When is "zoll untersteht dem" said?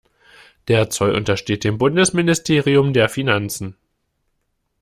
0.89-1.77